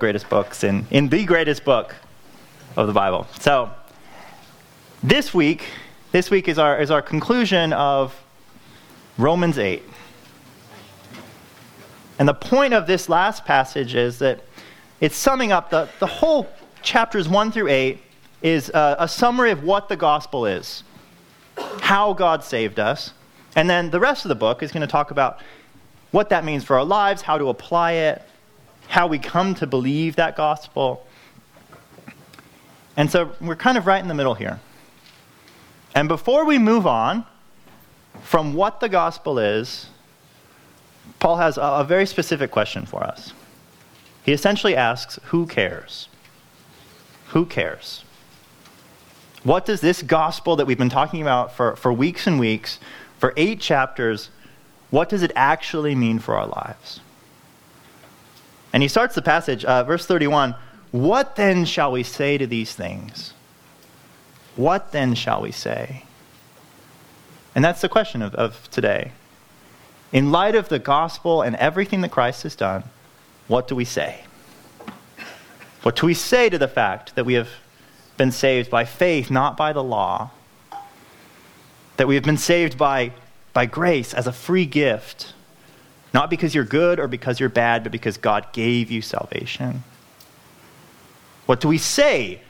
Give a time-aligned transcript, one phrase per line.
[0.00, 1.92] greatest books in, in the greatest book
[2.76, 3.26] of the Bible.
[3.40, 3.68] So
[5.02, 5.64] this week,
[6.12, 8.14] this week is our is our conclusion of
[9.16, 9.82] Romans 8.
[12.20, 14.44] And the point of this last passage is that
[15.00, 16.46] it's summing up the, the whole
[16.80, 18.00] chapters 1 through 8
[18.40, 20.84] is a, a summary of what the gospel is,
[21.80, 23.14] how God saved us.
[23.56, 25.40] And then the rest of the book is going to talk about
[26.12, 28.22] what that means for our lives, how to apply it,
[28.88, 31.06] how we come to believe that gospel.
[32.96, 34.60] And so we're kind of right in the middle here.
[35.94, 37.24] And before we move on
[38.22, 39.86] from what the gospel is,
[41.18, 43.32] Paul has a, a very specific question for us.
[44.24, 46.08] He essentially asks, Who cares?
[47.28, 48.04] Who cares?
[49.42, 52.78] What does this gospel that we've been talking about for, for weeks and weeks,
[53.18, 54.30] for eight chapters,
[54.90, 57.00] what does it actually mean for our lives?
[58.78, 60.54] And he starts the passage, uh, verse 31
[60.92, 63.32] What then shall we say to these things?
[64.54, 66.04] What then shall we say?
[67.56, 69.10] And that's the question of, of today.
[70.12, 72.84] In light of the gospel and everything that Christ has done,
[73.48, 74.20] what do we say?
[75.82, 77.48] What do we say to the fact that we have
[78.16, 80.30] been saved by faith, not by the law?
[81.96, 83.10] That we have been saved by,
[83.52, 85.34] by grace as a free gift
[86.14, 89.84] not because you're good or because you're bad, but because God gave you salvation.
[91.46, 92.40] What do we say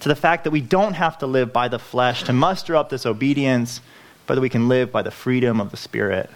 [0.00, 2.88] to the fact that we don't have to live by the flesh to muster up
[2.88, 3.80] this obedience,
[4.26, 6.30] but that we can live by the freedom of the Spirit,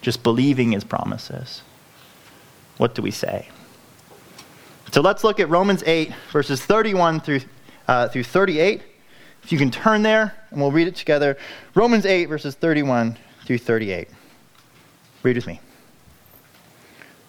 [0.00, 1.62] just believing His promises?
[2.76, 3.48] What do we say?
[4.90, 7.40] So let's look at Romans 8, verses 31 through,
[7.88, 8.82] uh, through 38.
[9.42, 11.36] If you can turn there, and we'll read it together.
[11.74, 14.08] Romans 8, verses 31 through 38.
[15.22, 15.60] Read with me.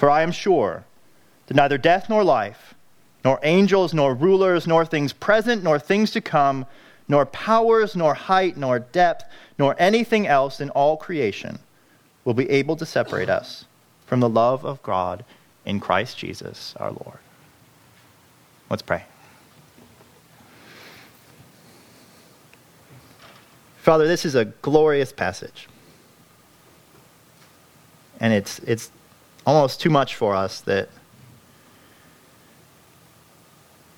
[0.00, 0.84] For I am sure
[1.46, 2.72] that neither death nor life,
[3.22, 6.64] nor angels, nor rulers, nor things present, nor things to come,
[7.06, 11.58] nor powers, nor height, nor depth, nor anything else in all creation
[12.24, 13.66] will be able to separate us
[14.06, 15.22] from the love of God
[15.66, 17.18] in Christ Jesus our Lord.
[18.70, 19.04] Let's pray.
[23.76, 25.68] Father, this is a glorious passage.
[28.18, 28.90] And it's, it's
[29.46, 30.88] almost too much for us that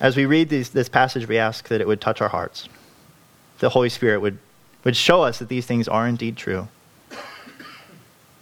[0.00, 2.68] as we read these, this passage, we ask that it would touch our hearts.
[3.60, 4.38] The Holy Spirit would,
[4.82, 6.66] would show us that these things are indeed true.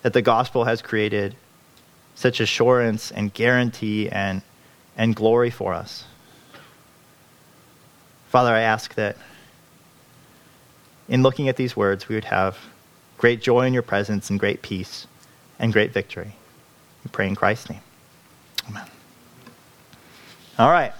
[0.03, 1.37] That the gospel has created
[2.15, 4.41] such assurance and guarantee and,
[4.97, 6.05] and glory for us.
[8.31, 9.17] Father, I ask that
[11.09, 12.57] in looking at these words, we would have
[13.19, 15.07] great joy in your presence and great peace
[15.59, 16.37] and great victory.
[17.05, 17.81] We pray in Christ's name.
[18.69, 18.87] Amen.
[20.59, 20.93] All right.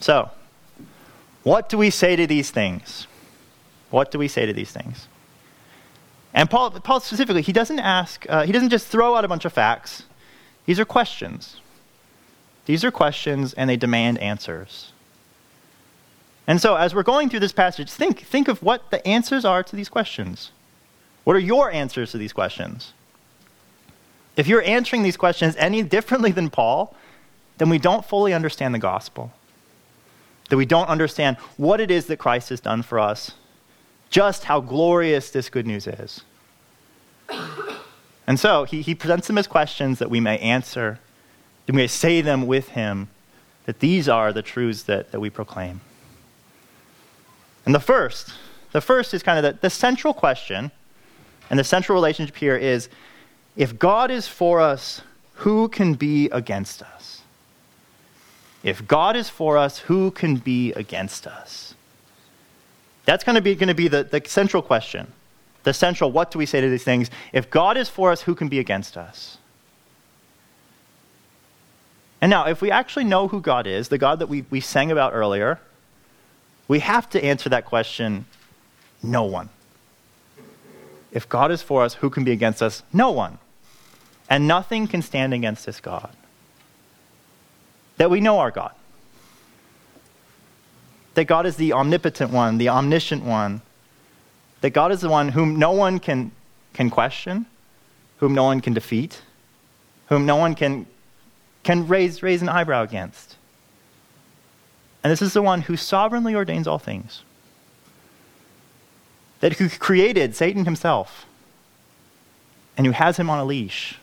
[0.00, 0.30] So,
[1.42, 3.06] what do we say to these things?
[3.90, 5.08] What do we say to these things?
[6.34, 9.44] And Paul, Paul specifically, he doesn't ask, uh, he doesn't just throw out a bunch
[9.44, 10.04] of facts.
[10.66, 11.60] These are questions.
[12.66, 14.92] These are questions, and they demand answers.
[16.46, 19.62] And so, as we're going through this passage, think, think of what the answers are
[19.62, 20.50] to these questions.
[21.24, 22.92] What are your answers to these questions?
[24.38, 26.94] If you're answering these questions any differently than Paul,
[27.58, 29.32] then we don't fully understand the gospel.
[30.48, 33.32] That we don't understand what it is that Christ has done for us,
[34.10, 36.22] just how glorious this good news is.
[38.28, 41.00] And so he, he presents them as questions that we may answer,
[41.66, 43.08] that we may say them with him,
[43.66, 45.80] that these are the truths that, that we proclaim.
[47.66, 48.32] And the first,
[48.70, 50.70] the first is kind of the, the central question,
[51.50, 52.88] and the central relationship here is
[53.58, 55.02] if God is for us,
[55.34, 57.22] who can be against us?
[58.62, 61.74] If God is for us, who can be against us?
[63.04, 65.12] That's going to be, going to be the, the central question.
[65.64, 67.10] The central, what do we say to these things?
[67.32, 69.38] If God is for us, who can be against us?
[72.20, 74.92] And now, if we actually know who God is, the God that we, we sang
[74.92, 75.58] about earlier,
[76.68, 78.24] we have to answer that question
[79.02, 79.48] no one.
[81.10, 82.84] If God is for us, who can be against us?
[82.92, 83.38] No one.
[84.30, 86.14] And nothing can stand against this God.
[87.96, 88.72] That we know our God.
[91.14, 93.62] That God is the omnipotent one, the omniscient one.
[94.60, 96.30] That God is the one whom no one can,
[96.74, 97.46] can question,
[98.18, 99.22] whom no one can defeat,
[100.08, 100.86] whom no one can,
[101.62, 103.36] can raise, raise an eyebrow against.
[105.02, 107.22] And this is the one who sovereignly ordains all things.
[109.40, 111.26] That who created Satan himself
[112.76, 113.98] and who has him on a leash.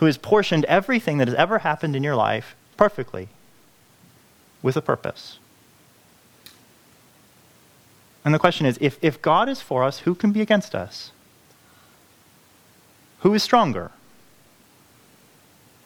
[0.00, 3.28] Who has portioned everything that has ever happened in your life perfectly
[4.62, 5.38] with a purpose.
[8.24, 11.12] And the question is if, if God is for us, who can be against us?
[13.20, 13.90] Who is stronger?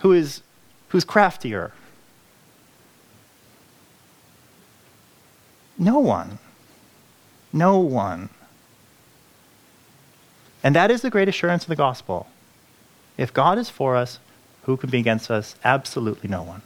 [0.01, 0.43] Who is
[0.89, 1.73] who's craftier?
[5.77, 6.39] No one.
[7.53, 8.29] No one.
[10.63, 12.29] And that is the great assurance of the gospel.
[13.17, 14.19] If God is for us,
[14.65, 15.57] who can be against us?
[15.65, 16.63] Absolutely no one.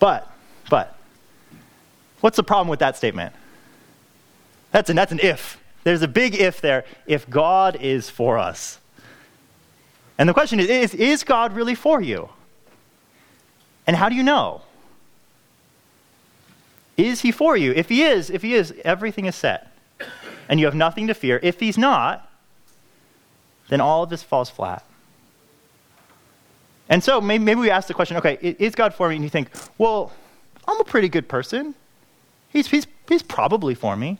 [0.00, 0.30] But,
[0.70, 0.96] but,
[2.20, 3.34] what's the problem with that statement?
[4.72, 5.58] That's an, that's an if.
[5.84, 6.84] There's a big if there.
[7.06, 8.78] If God is for us.
[10.18, 12.30] And the question is, is, is God really for you?
[13.86, 14.62] And how do you know?
[16.96, 17.72] Is he for you?
[17.72, 19.72] If he is, if he is, everything is set.
[20.48, 21.40] And you have nothing to fear.
[21.42, 22.30] If he's not,
[23.68, 24.84] then all of this falls flat.
[26.88, 29.16] And so maybe, maybe we ask the question okay, is God for me?
[29.16, 30.12] And you think, well,
[30.68, 31.74] I'm a pretty good person.
[32.50, 34.18] He's, he's, he's probably for me.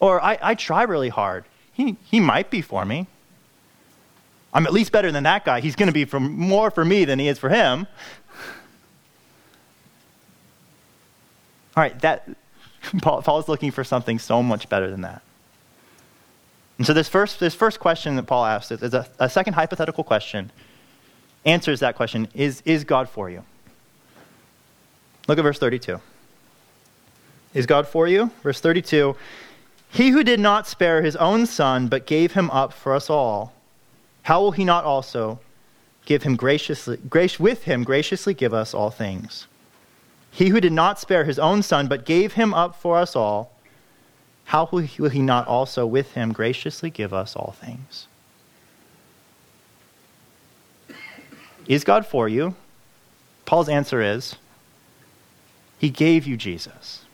[0.00, 1.44] Or I, I try really hard.
[1.72, 3.06] He, he might be for me.
[4.54, 5.60] I'm at least better than that guy.
[5.60, 7.86] He's going to be for, more for me than he is for him.
[11.76, 12.28] All right, that
[13.02, 15.22] Paul, Paul is looking for something so much better than that.
[16.78, 20.04] And so this first, this first question that Paul asks is, a, a second hypothetical
[20.04, 20.50] question.
[21.44, 23.44] Answers that question is, is God for you?
[25.26, 26.00] Look at verse 32.
[27.54, 28.30] Is God for you?
[28.42, 29.16] Verse 32
[29.90, 33.52] He who did not spare his own son, but gave him up for us all,
[34.22, 35.40] how will he not also
[36.04, 39.46] give him graciously, grace, with him graciously give us all things?
[40.30, 43.52] He who did not spare his own son, but gave him up for us all,
[44.48, 48.06] how will he not also with him graciously give us all things?
[51.66, 52.54] Is God for you?
[53.44, 54.36] Paul's answer is
[55.78, 57.04] He gave you Jesus.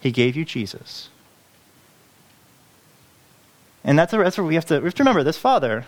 [0.00, 1.08] He gave you Jesus.
[3.82, 5.86] And that's, that's where we have, to, we have to remember this Father,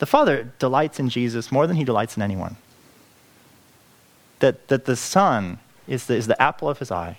[0.00, 2.56] the Father delights in Jesus more than he delights in anyone
[4.40, 7.18] that, that the Son is the, is the apple of his eye,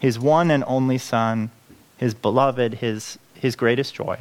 [0.00, 1.50] his one and only Son,
[1.98, 4.18] his beloved, his, his greatest joy.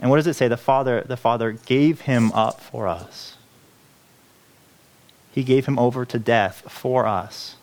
[0.00, 0.46] And what does it say?
[0.46, 3.36] The Father, the Father gave him up for us.
[5.32, 7.56] He gave him over to death for us.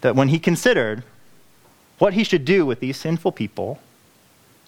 [0.00, 1.04] That when he considered
[1.98, 3.78] what he should do with these sinful people,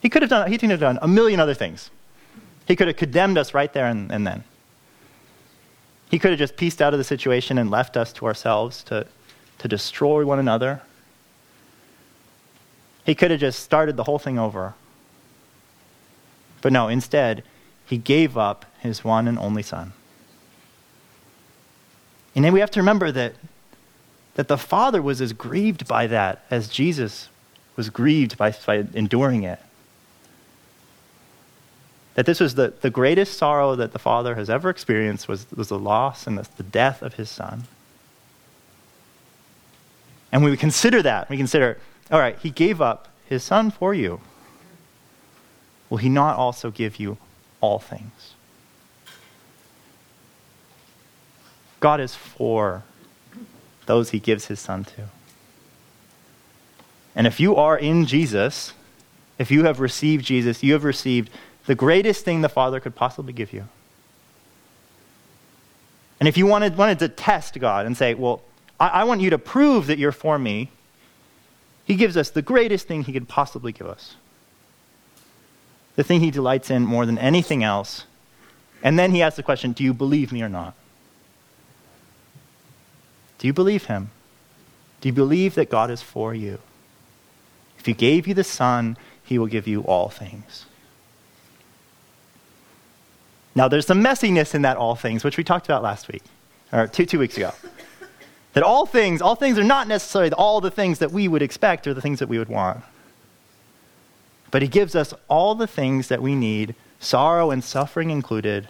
[0.00, 1.90] he could have done, he could have done a million other things.
[2.66, 4.44] He could have condemned us right there and, and then.
[6.10, 9.06] He could have just pieced out of the situation and left us to ourselves to,
[9.58, 10.82] to destroy one another.
[13.06, 14.74] He could have just started the whole thing over.
[16.62, 17.44] But no, instead,
[17.86, 19.92] he gave up his one and only son.
[22.34, 23.34] And then we have to remember that,
[24.34, 27.28] that the Father was as grieved by that as Jesus
[27.76, 29.60] was grieved by, by enduring it.
[32.20, 35.68] That this was the, the greatest sorrow that the Father has ever experienced was, was
[35.68, 37.62] the loss and the, the death of his Son.
[40.30, 41.78] And we consider that, we consider,
[42.10, 44.20] all right, he gave up his Son for you.
[45.88, 47.16] Will he not also give you
[47.62, 48.34] all things?
[51.80, 52.82] God is for
[53.86, 55.08] those he gives his Son to.
[57.16, 58.74] And if you are in Jesus,
[59.38, 61.30] if you have received Jesus, you have received
[61.66, 63.66] the greatest thing the Father could possibly give you.
[66.18, 68.42] And if you wanted, wanted to test God and say, well,
[68.78, 70.70] I, I want you to prove that you're for me,
[71.84, 74.16] He gives us the greatest thing He could possibly give us.
[75.96, 78.04] the thing he delights in more than anything else.
[78.82, 80.74] And then he asks the question Do you believe me or not?
[83.38, 84.10] Do you believe him?
[85.00, 86.58] Do you believe that God is for you?
[87.78, 90.66] If he gave you the Son, he will give you all things.
[93.54, 96.22] Now, there's some messiness in that all things, which we talked about last week,
[96.72, 97.52] or two, two weeks ago.
[98.52, 101.86] that all things, all things are not necessarily all the things that we would expect
[101.86, 102.82] or the things that we would want.
[104.50, 108.68] But he gives us all the things that we need, sorrow and suffering included,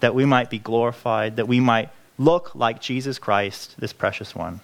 [0.00, 4.60] that we might be glorified, that we might look like Jesus Christ, this precious one.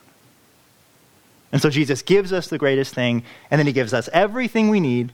[1.51, 4.81] And so Jesus gives us the greatest thing, and then he gives us everything we
[4.81, 5.13] need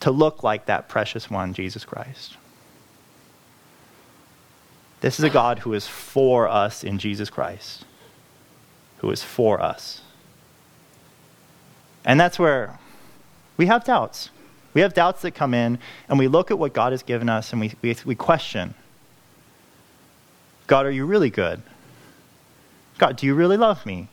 [0.00, 2.36] to look like that precious one, Jesus Christ.
[5.00, 7.84] This is a God who is for us in Jesus Christ,
[8.98, 10.02] who is for us.
[12.04, 12.78] And that's where
[13.56, 14.30] we have doubts.
[14.74, 15.78] We have doubts that come in,
[16.08, 18.74] and we look at what God has given us and we, we, we question
[20.66, 21.62] God, are you really good?
[22.98, 24.08] God, do you really love me?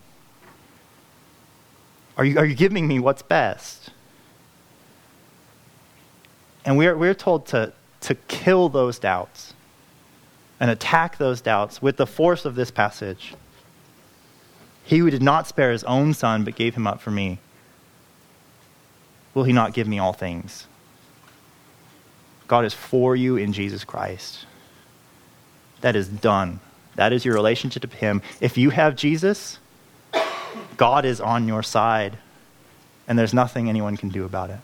[2.18, 3.90] Are you, are you giving me what's best?
[6.64, 9.55] And we're, we're told to, to kill those doubts
[10.60, 13.34] and attack those doubts with the force of this passage.
[14.84, 17.40] He who did not spare his own son, but gave him up for me,
[19.34, 20.68] will he not give me all things?
[22.48, 24.46] God is for you in Jesus Christ.
[25.82, 26.60] That is done.
[26.96, 28.22] That is your relationship to him.
[28.40, 29.60] If you have Jesus,
[30.78, 32.18] God is on your side,
[33.08, 34.60] and there's nothing anyone can do about it.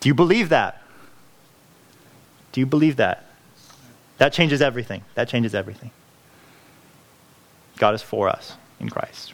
[0.00, 0.82] Do you believe that?
[2.52, 3.27] Do you believe that?
[4.18, 5.02] That changes everything.
[5.14, 5.90] That changes everything.
[7.78, 9.32] God is for us in Christ.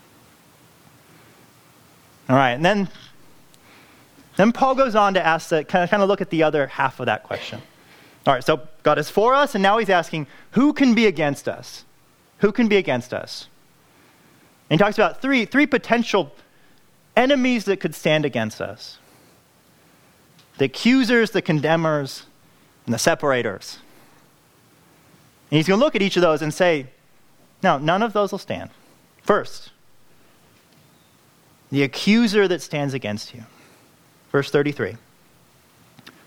[2.28, 2.88] All right, and then,
[4.36, 6.66] then Paul goes on to ask that, kind of, kind of look at the other
[6.66, 7.60] half of that question.
[8.26, 11.48] All right, so God is for us, and now he's asking, who can be against
[11.48, 11.84] us?
[12.38, 13.48] Who can be against us?
[14.70, 16.32] And he talks about three, three potential
[17.16, 18.98] enemies that could stand against us
[20.56, 22.26] the accusers, the condemners,
[22.86, 23.78] and the separators.
[25.54, 26.88] And he's going to look at each of those and say,
[27.62, 28.70] no, none of those will stand.
[29.22, 29.70] First,
[31.70, 33.44] the accuser that stands against you.
[34.32, 34.96] Verse 33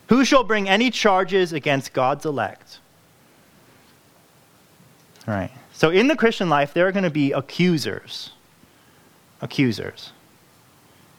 [0.07, 2.79] Who shall bring any charges against God's elect?
[5.27, 5.51] All right.
[5.73, 8.31] So in the Christian life, there are going to be accusers.
[9.41, 10.13] Accusers.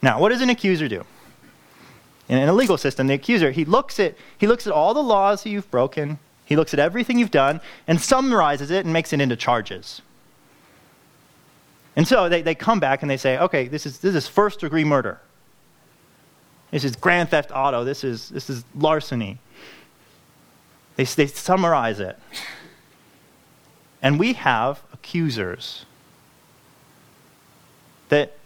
[0.00, 1.04] Now, what does an accuser do?
[2.30, 5.42] In a legal system, the accuser, he looks at, he looks at all the laws
[5.42, 9.20] that you've broken, he looks at everything you've done and summarizes it and makes it
[9.20, 10.00] into charges.
[11.94, 14.60] And so they, they come back and they say, okay, this is, this is first
[14.60, 15.20] degree murder.
[16.70, 17.84] This is grand theft auto.
[17.84, 19.40] This is, this is larceny.
[20.96, 22.18] They, they summarize it.
[24.00, 25.84] And we have accusers
[28.08, 28.38] that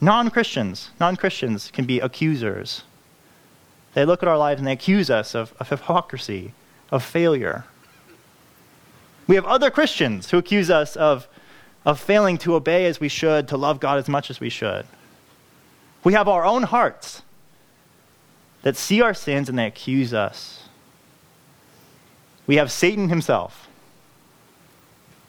[0.00, 2.84] non Christians, non Christians can be accusers.
[3.92, 6.54] They look at our lives and they accuse us of, of hypocrisy,
[6.92, 7.64] of failure.
[9.26, 11.26] We have other Christians who accuse us of,
[11.84, 14.86] of failing to obey as we should, to love God as much as we should.
[16.04, 17.22] We have our own hearts
[18.62, 20.68] that see our sins and they accuse us.
[22.46, 23.68] We have Satan himself.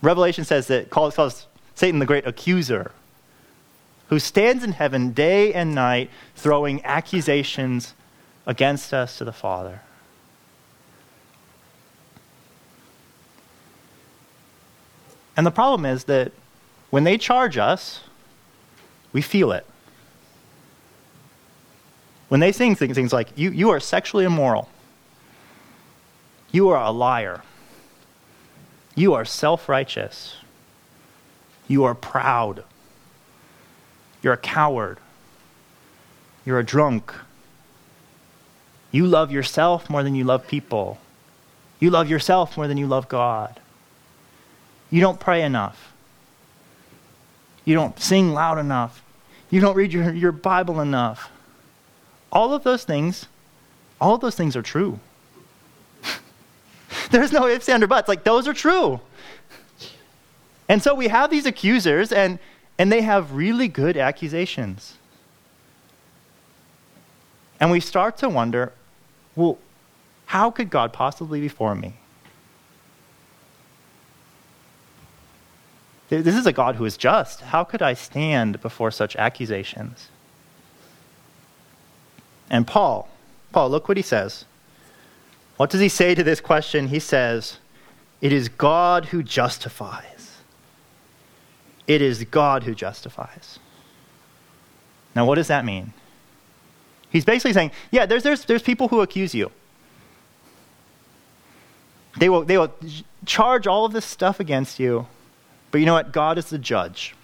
[0.01, 2.91] Revelation says that calls, calls Satan the great accuser,
[4.09, 7.93] who stands in heaven day and night throwing accusations
[8.45, 9.81] against us to the Father.
[15.35, 16.31] And the problem is that
[16.89, 18.01] when they charge us,
[19.13, 19.65] we feel it.
[22.29, 24.69] When they sing things, things like, you, you are sexually immoral,
[26.51, 27.43] you are a liar,
[28.95, 30.35] you are self righteous,
[31.67, 32.63] you are proud,
[34.21, 34.97] you're a coward,
[36.45, 37.13] you're a drunk,
[38.91, 40.99] you love yourself more than you love people,
[41.79, 43.59] you love yourself more than you love God.
[44.93, 45.91] You don't pray enough.
[47.65, 49.01] You don't sing loud enough.
[49.49, 51.31] You don't read your, your Bible enough.
[52.31, 53.25] All of those things,
[53.99, 54.99] all of those things are true.
[57.09, 58.07] There's no ifs, and or buts.
[58.07, 58.99] Like, those are true.
[60.69, 62.37] And so we have these accusers, and,
[62.77, 64.99] and they have really good accusations.
[67.59, 68.73] And we start to wonder
[69.35, 69.57] well,
[70.27, 71.95] how could God possibly be for me?
[76.21, 77.41] This is a God who is just.
[77.41, 80.09] How could I stand before such accusations?
[82.49, 83.09] And Paul,
[83.51, 84.45] Paul, look what he says.
[85.57, 86.87] What does he say to this question?
[86.87, 87.57] He says,
[88.21, 90.37] It is God who justifies.
[91.87, 93.59] It is God who justifies.
[95.15, 95.93] Now, what does that mean?
[97.09, 99.51] He's basically saying, yeah, there's, there's, there's people who accuse you.
[102.17, 102.73] They will, they will
[103.25, 105.07] charge all of this stuff against you,
[105.73, 106.11] but you know what?
[106.11, 107.15] God is the judge.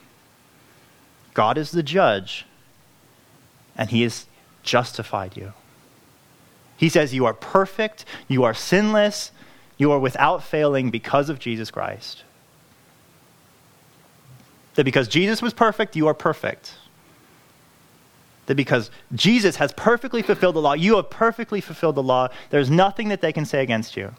[1.36, 2.48] God is the judge,
[3.78, 4.26] and He has
[4.64, 5.54] justified you.
[6.76, 9.30] He says, You are perfect, you are sinless,
[9.78, 12.24] you are without failing because of Jesus Christ.
[14.74, 16.74] That because Jesus was perfect, you are perfect.
[18.48, 22.72] That because Jesus has perfectly fulfilled the law, you have perfectly fulfilled the law, there's
[22.72, 24.16] nothing that they can say against you.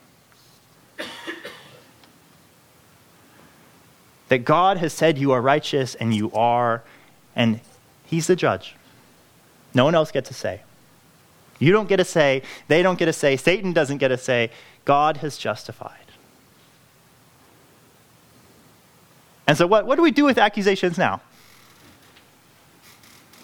[4.30, 6.82] That God has said you are righteous and you are,
[7.34, 7.60] and
[8.06, 8.76] He's the judge.
[9.74, 10.62] No one else gets to say.
[11.58, 12.42] You don't get a say.
[12.68, 13.36] They don't get a say.
[13.36, 14.50] Satan doesn't get a say.
[14.84, 15.96] God has justified.
[19.46, 21.20] And so, what, what do we do with accusations now?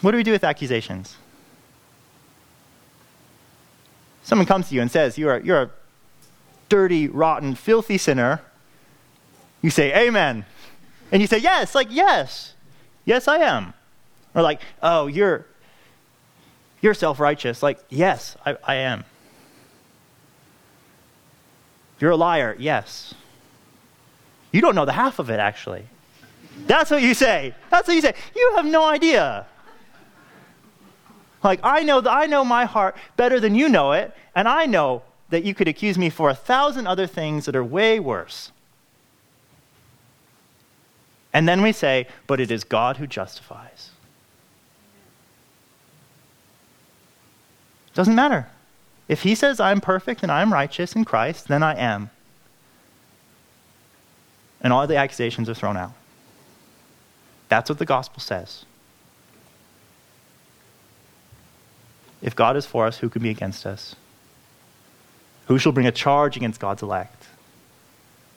[0.02, 1.16] What do we do with accusations?
[4.22, 5.70] Someone comes to you and says, You're a, you're a
[6.68, 8.40] dirty, rotten, filthy sinner.
[9.62, 10.44] You say, Amen.
[11.12, 12.54] And you say, Yes, like, yes.
[13.04, 13.75] Yes, I am.
[14.34, 15.46] Or like, Oh, you're,
[16.80, 17.62] you're self righteous.
[17.62, 19.04] Like, yes, I, I am.
[21.98, 22.56] You're a liar.
[22.58, 23.14] Yes.
[24.52, 25.84] You don't know the half of it, actually.
[26.66, 27.54] That's what you say.
[27.70, 28.14] That's what you say.
[28.34, 29.46] You have no idea.
[31.42, 34.66] Like, I know that I know my heart better than you know it, and I
[34.66, 38.52] know that you could accuse me for a thousand other things that are way worse.
[41.36, 43.90] And then we say, but it is God who justifies.
[47.92, 48.46] Doesn't matter.
[49.06, 52.08] If he says I'm perfect and I'm righteous in Christ, then I am.
[54.62, 55.92] And all the accusations are thrown out.
[57.50, 58.64] That's what the gospel says.
[62.22, 63.94] If God is for us, who can be against us?
[65.49, 67.26] Who shall bring a charge against God's elect?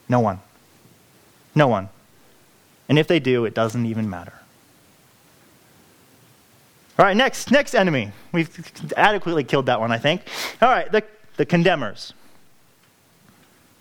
[0.09, 0.41] No one.
[1.55, 1.87] No one.
[2.89, 4.33] And if they do, it doesn't even matter.
[6.97, 8.11] All right, next, next enemy.
[8.33, 8.49] We've
[8.97, 10.23] adequately killed that one, I think.
[10.61, 11.03] All right, the,
[11.37, 12.13] the condemners.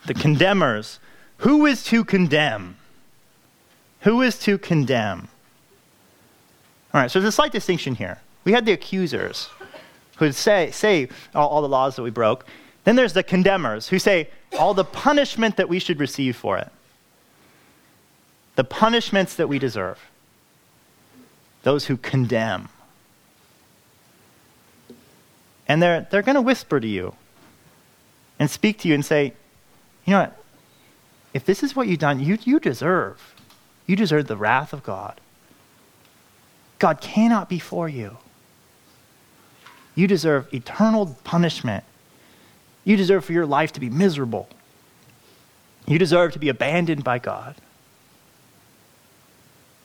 [0.07, 1.01] The condemners.
[1.39, 2.77] Who is to condemn?
[4.03, 5.29] Who is to condemn?
[6.95, 8.21] All right, so there's a slight distinction here.
[8.45, 9.49] We had the accusers
[10.19, 12.47] who say, say all, all the laws that we broke.
[12.85, 16.71] Then there's the condemners who say all the punishment that we should receive for it,
[18.59, 20.01] the punishments that we deserve.
[21.63, 22.69] Those who condemn.
[25.69, 27.15] And they're, they're going to whisper to you
[28.37, 29.33] and speak to you and say,
[30.05, 30.43] you know what?
[31.33, 33.37] If this is what you've done, you, you deserve.
[33.87, 35.21] You deserve the wrath of God.
[36.81, 38.17] God cannot be for you.
[39.95, 41.85] You deserve eternal punishment.
[42.83, 44.49] You deserve for your life to be miserable.
[45.87, 47.55] You deserve to be abandoned by God.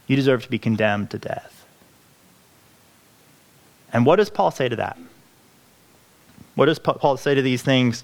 [0.08, 1.66] You deserve to be condemned to death.
[3.92, 4.98] And what does Paul say to that?
[6.56, 8.04] What does Paul say to these things?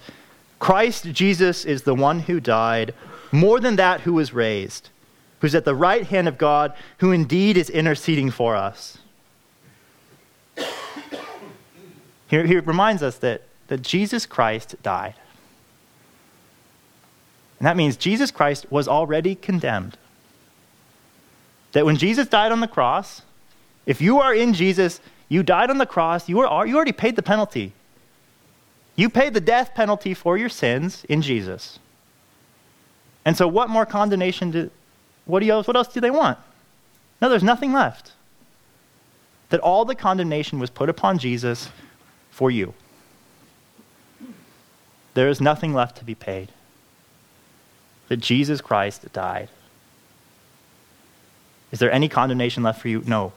[0.60, 2.94] Christ Jesus is the one who died,
[3.32, 4.90] more than that, who was raised,
[5.40, 8.98] who's at the right hand of God, who indeed is interceding for us.
[12.28, 15.16] He, reminds us that, that Jesus Christ died.
[17.58, 19.98] And that means Jesus Christ was already condemned.
[21.74, 23.22] That when Jesus died on the cross,
[23.86, 27.16] if you are in Jesus, you died on the cross, you, are, you already paid
[27.16, 27.74] the penalty.
[28.96, 31.80] You paid the death penalty for your sins in Jesus.
[33.24, 34.72] And so, what more condemnation do,
[35.26, 36.38] what, do you, what else do they want?
[37.22, 38.14] No, there's nothing left.
[39.50, 41.70] That all the condemnation was put upon Jesus
[42.30, 42.74] for you.
[45.14, 46.50] There is nothing left to be paid.
[48.08, 49.50] That Jesus Christ died.
[51.72, 53.04] Is there any condemnation left for you?
[53.06, 53.28] No.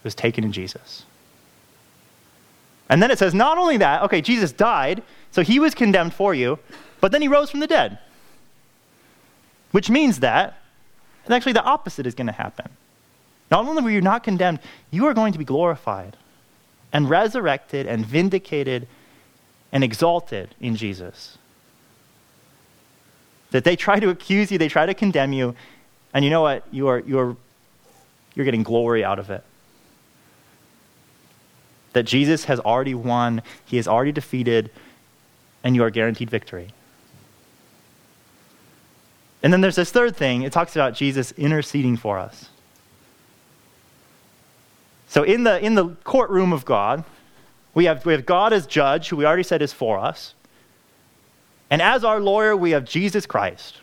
[0.00, 1.04] It was taken in Jesus.
[2.88, 6.34] And then it says, not only that, okay, Jesus died, so he was condemned for
[6.34, 6.58] you,
[7.00, 7.98] but then he rose from the dead.
[9.70, 10.58] Which means that,
[11.24, 12.68] and actually the opposite is going to happen.
[13.50, 14.58] Not only were you not condemned,
[14.90, 16.16] you are going to be glorified
[16.92, 18.86] and resurrected and vindicated
[19.72, 21.38] and exalted in Jesus.
[23.50, 25.54] That they try to accuse you, they try to condemn you,
[26.14, 26.64] and you know what?
[26.70, 27.36] You are, you are,
[28.34, 29.44] you're getting glory out of it.
[31.92, 34.70] that Jesus has already won, he has already defeated,
[35.62, 36.68] and you are guaranteed victory.
[39.42, 42.48] And then there's this third thing it talks about Jesus interceding for us.
[45.08, 47.04] So in the, in the courtroom of God,
[47.74, 50.34] we have, we have God as judge, who we already said is for us.
[51.70, 53.78] And as our lawyer, we have Jesus Christ.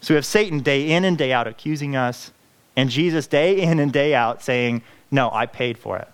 [0.00, 2.30] So we have Satan day in and day out accusing us,
[2.76, 6.08] and Jesus day in and day out saying, No, I paid for it.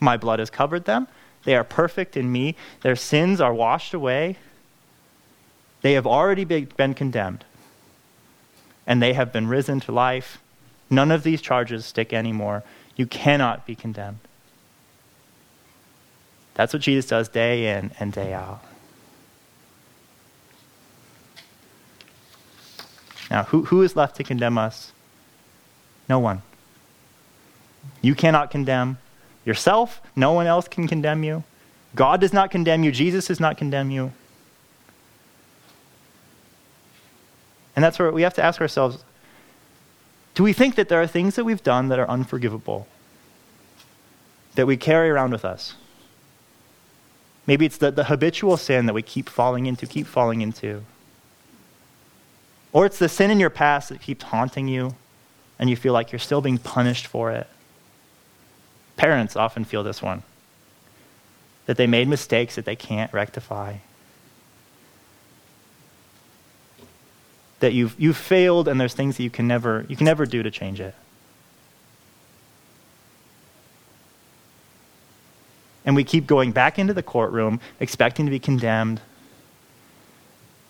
[0.00, 1.08] My blood has covered them.
[1.44, 2.56] They are perfect in me.
[2.82, 4.36] Their sins are washed away.
[5.82, 7.44] They have already been condemned,
[8.86, 10.38] and they have been risen to life.
[10.88, 12.62] None of these charges stick anymore.
[12.96, 14.20] You cannot be condemned.
[16.54, 18.62] That's what Jesus does day in and day out.
[23.34, 24.92] Now, who, who is left to condemn us?
[26.08, 26.42] No one.
[28.00, 28.98] You cannot condemn
[29.44, 30.00] yourself.
[30.14, 31.42] No one else can condemn you.
[31.96, 32.92] God does not condemn you.
[32.92, 34.12] Jesus does not condemn you.
[37.74, 39.02] And that's where we have to ask ourselves
[40.36, 42.86] do we think that there are things that we've done that are unforgivable,
[44.54, 45.74] that we carry around with us?
[47.48, 50.84] Maybe it's the, the habitual sin that we keep falling into, keep falling into.
[52.74, 54.96] Or it's the sin in your past that keeps haunting you
[55.58, 57.46] and you feel like you're still being punished for it.
[58.96, 60.24] Parents often feel this one
[61.66, 63.76] that they made mistakes that they can't rectify.
[67.60, 70.42] That you've, you've failed and there's things that you can, never, you can never do
[70.42, 70.94] to change it.
[75.86, 79.00] And we keep going back into the courtroom, expecting to be condemned,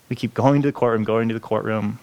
[0.09, 1.99] we keep going to the courtroom, going to the courtroom.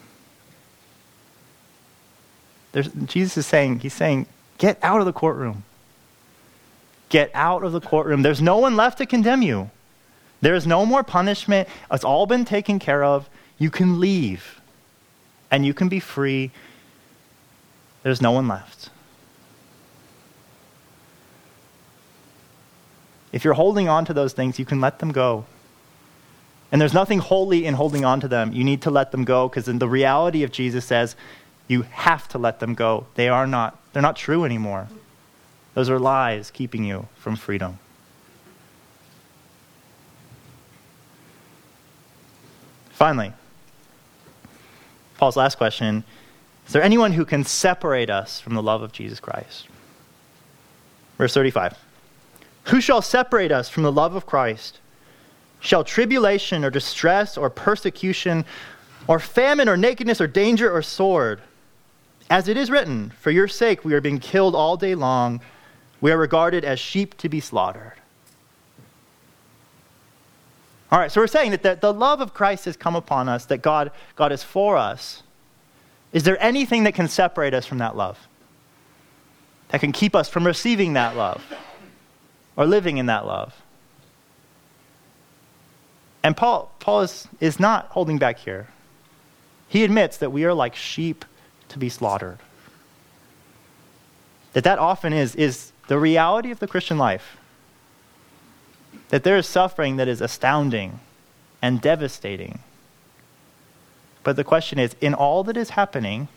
[2.73, 4.27] There's, Jesus is saying, He's saying,
[4.59, 5.65] get out of the courtroom.
[7.09, 8.23] Get out of the courtroom.
[8.23, 9.71] There's no one left to condemn you.
[10.41, 11.69] There is no more punishment.
[11.91, 13.29] It's all been taken care of.
[13.59, 14.61] You can leave
[15.51, 16.51] and you can be free.
[18.03, 18.88] There's no one left.
[23.31, 25.45] If you're holding on to those things, you can let them go.
[26.73, 28.55] And there's nothing holy in holding on to them.
[28.55, 31.15] You need to let them go because in the reality of Jesus says
[31.69, 33.07] you have to let them go.
[33.15, 34.89] They are not, they're not true anymore.
[35.75, 37.79] Those are lies keeping you from freedom.
[42.91, 43.33] Finally,
[45.19, 46.05] Paul's last question
[46.67, 49.69] Is there anyone who can separate us from the love of Jesus Christ?
[51.19, 51.77] Verse 35
[52.65, 54.79] Who shall separate us from the love of Christ?
[55.62, 58.44] Shall tribulation or distress or persecution
[59.07, 61.40] or famine or nakedness or danger or sword?
[62.29, 65.40] As it is written, For your sake we are being killed all day long.
[66.01, 67.92] We are regarded as sheep to be slaughtered.
[70.90, 73.62] All right, so we're saying that the, love of Christ has come upon us, that
[73.62, 75.22] God, God is for us.
[76.12, 78.18] Is there anything that can separate us from that love?
[79.68, 81.42] That can keep us from receiving that love
[82.57, 83.62] or living in that love?
[86.23, 88.69] And Paul, Paul is, is not holding back here.
[89.69, 91.25] He admits that we are like sheep
[91.69, 92.39] to be slaughtered.
[94.53, 97.37] That that often is, is the reality of the Christian life.
[99.09, 101.01] That there is suffering that is astounding
[101.61, 102.61] and devastating.
[104.23, 106.29] But the question is in all that is happening,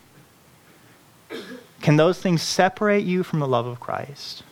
[1.81, 4.43] can those things separate you from the love of Christ?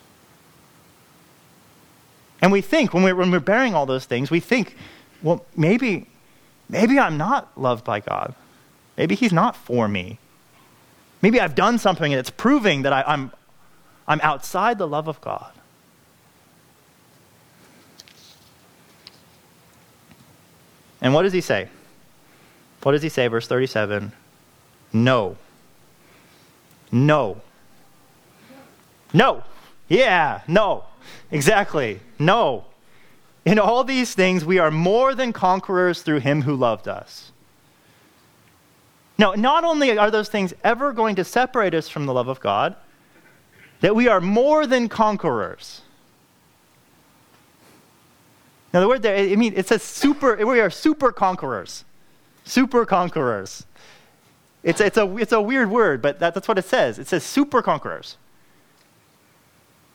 [2.40, 4.76] And we think, when we're, when we're bearing all those things, we think
[5.24, 6.06] well, maybe,
[6.68, 8.34] maybe I'm not loved by God.
[8.96, 10.18] Maybe He's not for me.
[11.22, 13.32] Maybe I've done something and it's proving that I, I'm,
[14.06, 15.50] I'm outside the love of God.
[21.00, 21.68] And what does he say?
[22.82, 23.26] What does he say?
[23.28, 24.12] Verse 37
[24.92, 25.38] No.
[26.92, 27.40] No.
[29.14, 29.44] No.
[29.88, 30.84] Yeah, no.
[31.30, 32.00] Exactly.
[32.18, 32.66] No.
[33.44, 37.30] In all these things, we are more than conquerors through him who loved us.
[39.18, 42.40] Now, not only are those things ever going to separate us from the love of
[42.40, 42.74] God,
[43.80, 45.82] that we are more than conquerors.
[48.72, 51.84] Now, the word there, I mean, it says super, we are super conquerors.
[52.44, 53.66] Super conquerors.
[54.62, 56.98] It's, it's, a, it's a weird word, but that, that's what it says.
[56.98, 58.16] It says super conquerors.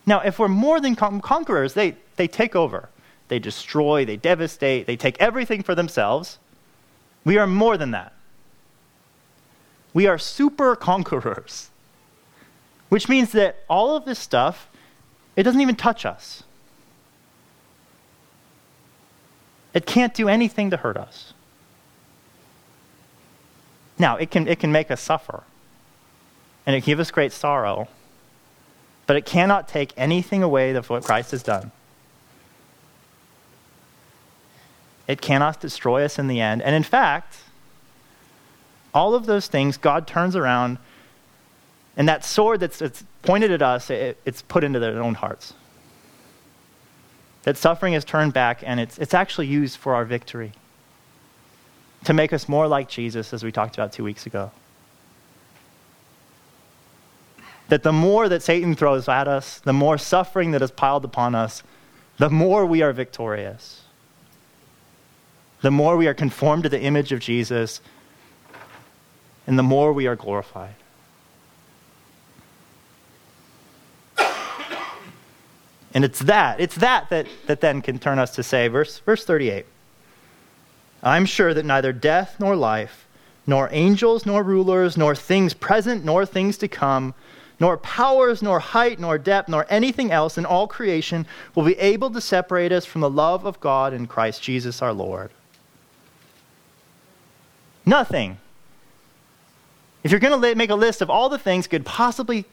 [0.06, 2.90] Now, if we're more than con- conquerors, they, they take over
[3.30, 6.40] they destroy, they devastate, they take everything for themselves.
[7.24, 8.14] We are more than that.
[9.94, 11.70] We are super conquerors.
[12.90, 14.68] Which means that all of this stuff,
[15.36, 16.44] it doesn't even touch us.
[19.74, 21.34] It can't do anything to hurt us.
[24.00, 25.44] Now, it can, it can make us suffer,
[26.66, 27.88] and it can give us great sorrow,
[29.06, 31.72] but it cannot take anything away of what Christ has done.
[35.10, 36.62] It cannot destroy us in the end.
[36.62, 37.38] And in fact,
[38.94, 40.78] all of those things, God turns around,
[41.98, 45.56] and that sword that's, pointed at us, it, it's put into their own hearts.
[47.42, 50.52] That suffering is turned back, and it's, it's actually used for our victory
[52.04, 54.52] to make us more like Jesus, as we talked about two weeks ago.
[57.70, 61.34] That the more that Satan throws at us, the more suffering that is piled upon
[61.34, 61.64] us,
[62.20, 63.86] the more we are victorious.
[65.62, 67.82] The more we are conformed to the image of Jesus,
[69.46, 70.76] and the more we are glorified.
[75.94, 79.26] And it's that, it's that that, that then can turn us to say, verse, verse
[79.26, 79.66] 38.
[81.02, 83.08] I'm sure that neither death nor life,
[83.48, 87.16] nor angels nor rulers, nor things present nor things to come,
[87.60, 92.12] nor powers, nor height, nor depth, nor anything else in all creation will be able
[92.12, 95.32] to separate us from the love of God in Christ Jesus our Lord.
[97.90, 98.38] Nothing.
[100.04, 102.46] If you're going to make a list of all the things could possibly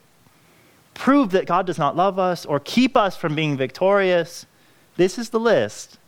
[0.94, 4.46] prove that God does not love us or keep us from being victorious,
[4.96, 5.99] this is the list.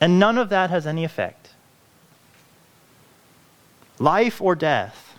[0.00, 1.50] And none of that has any effect.
[3.98, 5.18] Life or death.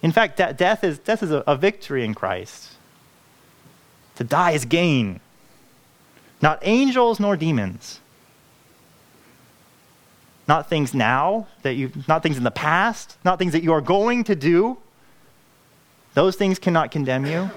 [0.00, 2.74] In fact, de- death is, death is a, a victory in Christ.
[4.14, 5.18] To die is gain.
[6.40, 7.98] Not angels nor demons.
[10.48, 13.82] Not things now that you not things in the past, not things that you are
[13.82, 14.78] going to do.
[16.14, 17.50] Those things cannot condemn you.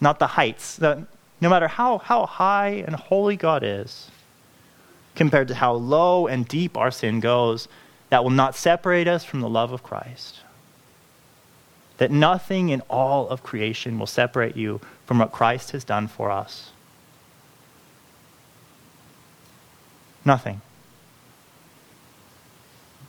[0.00, 0.76] Not the heights.
[0.76, 1.06] The,
[1.40, 4.10] no matter how, how high and holy God is,
[5.14, 7.68] compared to how low and deep our sin goes,
[8.10, 10.40] that will not separate us from the love of Christ.
[11.98, 16.30] That nothing in all of creation will separate you from what Christ has done for
[16.30, 16.70] us.
[20.26, 20.60] Nothing.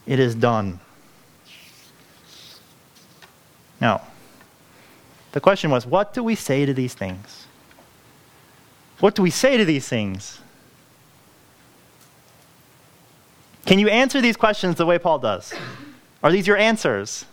[0.05, 0.79] It is done.
[3.81, 4.03] Now,
[5.31, 7.47] the question was what do we say to these things?
[8.99, 10.39] What do we say to these things?
[13.65, 15.53] Can you answer these questions the way Paul does?
[16.23, 17.25] Are these your answers?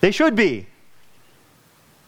[0.00, 0.66] They should be.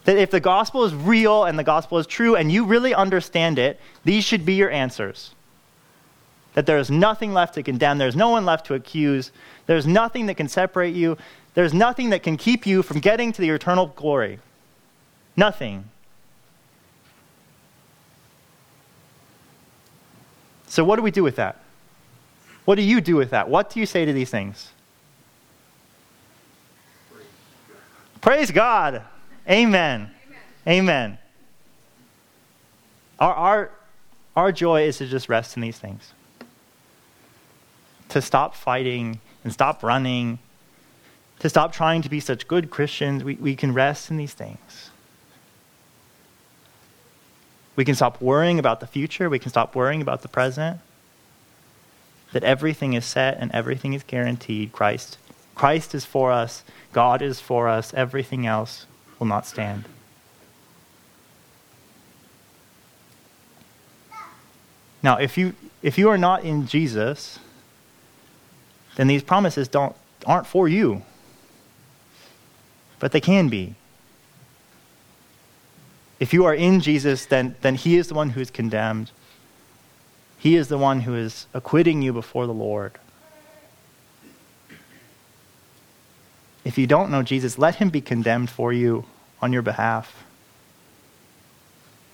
[0.04, 3.58] That if the gospel is real and the gospel is true and you really understand
[3.58, 5.34] it, these should be your answers.
[6.54, 9.32] That there is nothing left to condemn, there's no one left to accuse,
[9.66, 11.16] there's nothing that can separate you,
[11.54, 14.38] there's nothing that can keep you from getting to the eternal glory.
[15.36, 15.84] Nothing.
[20.68, 21.60] So, what do we do with that?
[22.64, 23.48] What do you do with that?
[23.48, 24.70] What do you say to these things?
[28.20, 29.02] Praise God.
[29.48, 30.11] Amen.
[30.66, 31.18] Amen.
[33.18, 33.70] Our, our,
[34.37, 36.12] our joy is to just rest in these things.
[38.11, 40.38] To stop fighting and stop running
[41.40, 44.90] to stop trying to be such good Christians, we, we can rest in these things.
[47.76, 49.28] We can stop worrying about the future.
[49.28, 50.80] We can stop worrying about the present.
[52.33, 54.72] That everything is set and everything is guaranteed.
[54.72, 55.18] Christ,
[55.54, 56.62] Christ is for us.
[56.92, 57.92] God is for us.
[57.92, 58.87] Everything else
[59.24, 59.84] will not stand.
[65.02, 67.38] Now, if you, if you are not in Jesus,
[68.96, 71.02] then these promises don't, aren't for you
[73.04, 73.74] but they can be.
[76.18, 79.10] If you are in Jesus, then, then He is the one who is condemned.
[80.38, 82.92] He is the one who is acquitting you before the Lord.
[86.64, 89.04] If you don't know Jesus, let Him be condemned for you
[89.44, 90.24] on your behalf.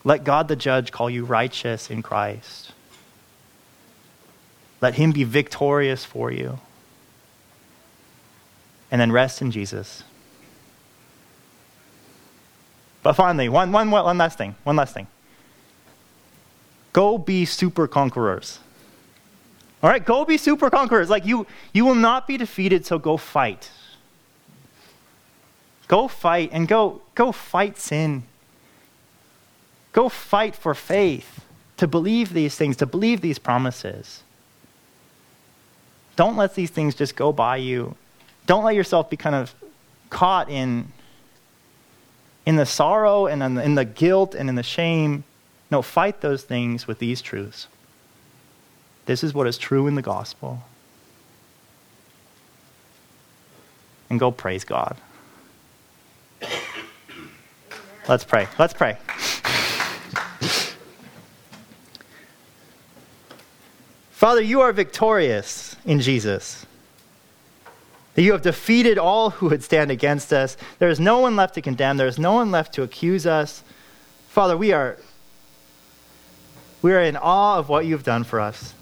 [0.03, 2.73] Let God the judge call you righteous in Christ.
[4.81, 6.59] Let Him be victorious for you.
[8.91, 10.03] And then rest in Jesus.
[13.05, 14.57] But finally, one, one, one last thing.
[14.65, 15.07] One last thing.
[16.93, 18.59] Go be super conquerors.
[19.85, 21.09] All right, go be super conquerors.
[21.09, 23.71] Like you, you will not be defeated, so go fight.
[25.91, 28.23] Go fight and go, go fight sin.
[29.91, 31.45] Go fight for faith,
[31.79, 34.23] to believe these things, to believe these promises.
[36.15, 37.97] Don't let these things just go by you.
[38.47, 39.53] Don't let yourself be kind of
[40.11, 40.93] caught in,
[42.47, 45.25] in the sorrow and in the, in the guilt and in the shame.
[45.73, 47.67] No, fight those things with these truths.
[49.07, 50.63] This is what is true in the gospel.
[54.09, 54.97] And go praise God.
[58.11, 58.49] Let's pray.
[58.59, 58.99] Let's pray.
[64.11, 66.67] Father, you are victorious in Jesus.
[68.15, 70.57] That you have defeated all who would stand against us.
[70.81, 71.99] There is no one left to condemn.
[71.99, 73.63] There is no one left to accuse us.
[74.27, 74.99] Father, we are,
[76.83, 78.75] we are in awe of what you've done for us.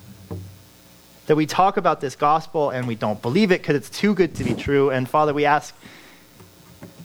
[1.27, 4.35] That we talk about this gospel and we don't believe it because it's too good
[4.37, 4.89] to be true.
[4.89, 5.75] And Father, we ask,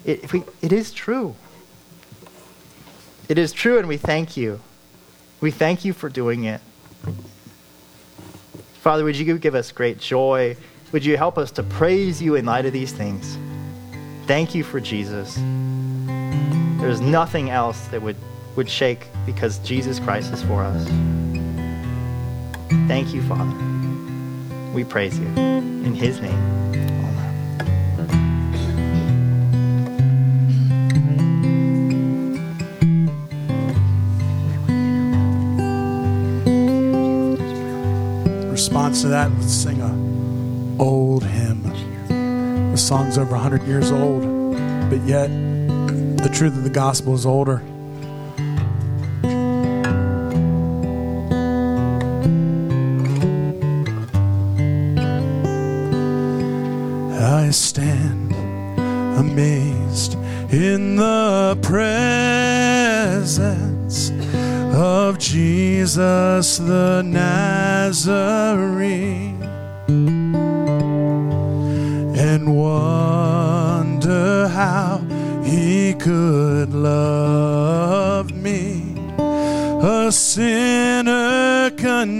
[0.06, 1.36] we, it is true.
[3.30, 4.60] It is true, and we thank you.
[5.42, 6.62] We thank you for doing it.
[8.82, 10.58] Father, would you give us great joy?
[10.92, 13.38] Would you help us to praise you in light of these things?
[14.28, 15.36] Thank you for Jesus.
[16.80, 18.18] There's nothing else that would,
[18.56, 20.86] would shake because Jesus Christ is for us.
[22.88, 23.56] Thank you, Father.
[24.74, 25.28] We praise you.
[25.28, 26.63] In his name.
[38.74, 41.62] Response to that, let's sing a old hymn.
[42.72, 44.24] The song's over 100 years old,
[44.90, 47.62] but yet the truth of the gospel is older.
[57.22, 58.32] I stand
[59.20, 60.16] amazed
[60.52, 62.24] in the presence
[64.76, 68.63] of Jesus the Nazarene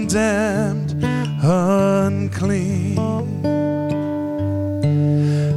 [0.04, 0.92] condemned
[1.42, 2.96] unclean.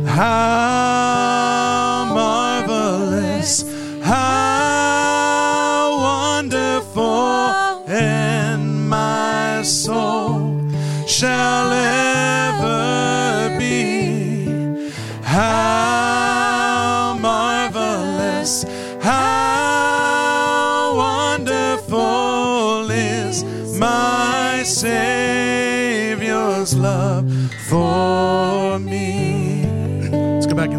[0.07, 3.65] How marvelous,
[4.01, 10.61] how wonderful, and my soul
[11.05, 11.56] shall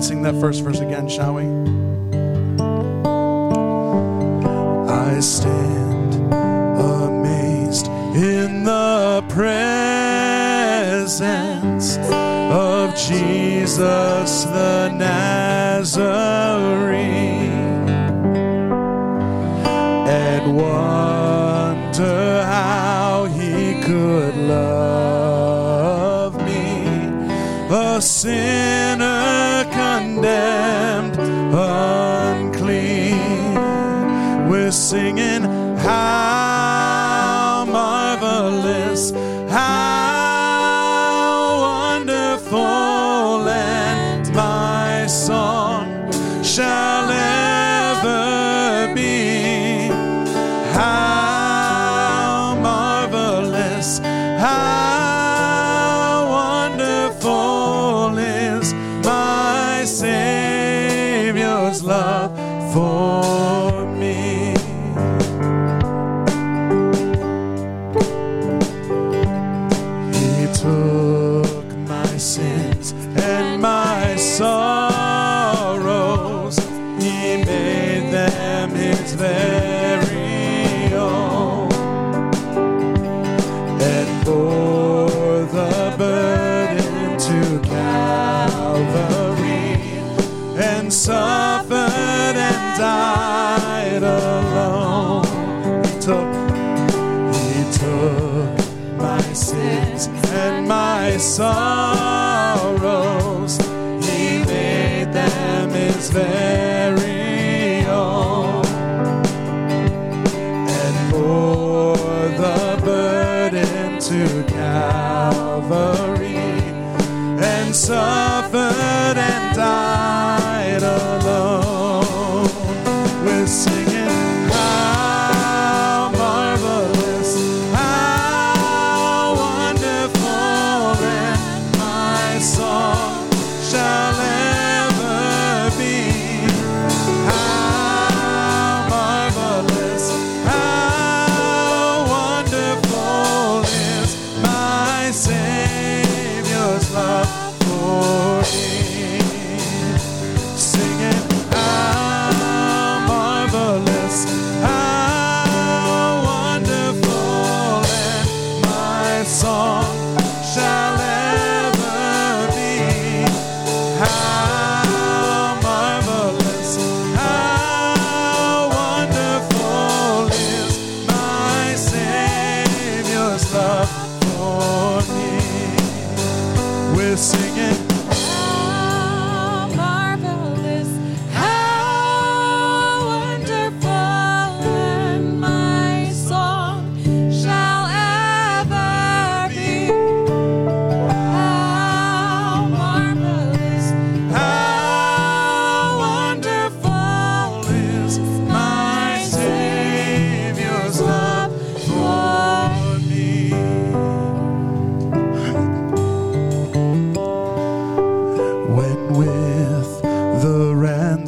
[0.02, 1.42] sing that first verse again, shall we?
[4.88, 6.14] I stand
[6.80, 9.98] amazed in the presence
[11.98, 15.98] of Jesus the Nazarene
[20.08, 26.87] and wonder how he could love me,
[27.70, 28.58] a sinner
[34.88, 35.28] singing,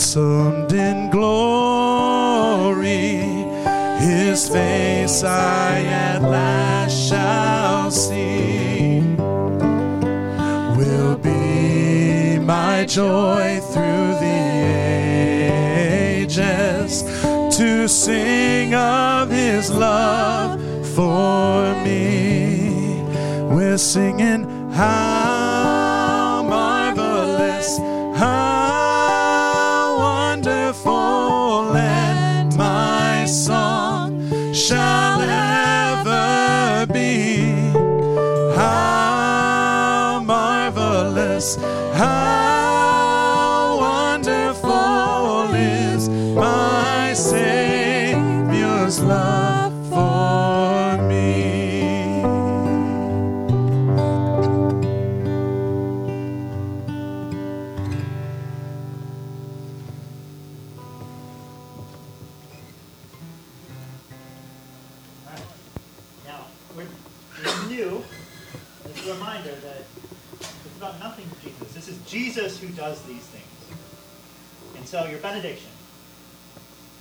[0.01, 2.57] ransomed in glory,
[4.01, 9.01] his face I at last shall see.
[10.79, 14.41] Will be my joy through the
[16.23, 17.03] ages
[17.59, 20.59] to sing of his love
[20.95, 23.03] for me.
[23.55, 25.10] We're singing, How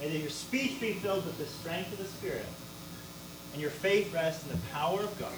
[0.09, 2.47] May your speech be filled with the strength of the Spirit,
[3.53, 5.37] and your faith rest in the power of God.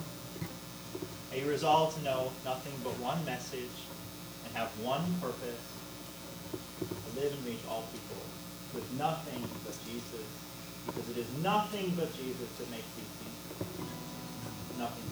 [1.29, 3.67] May you resolve to know nothing but one message
[4.45, 5.59] and have one purpose
[6.79, 8.15] to live and reach all people
[8.73, 10.25] with nothing but Jesus,
[10.85, 13.43] because it is nothing but Jesus that makes these things.
[14.79, 15.03] Nothing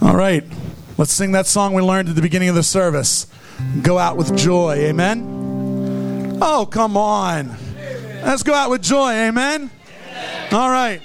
[0.00, 0.44] but all right.
[0.98, 3.26] Let's sing that song we learned at the beginning of the service.
[3.82, 4.74] Go out with joy.
[4.76, 6.38] Amen.
[6.42, 7.56] Oh, come on.
[8.22, 9.12] Let's go out with joy.
[9.12, 9.70] Amen.
[10.52, 11.00] All right.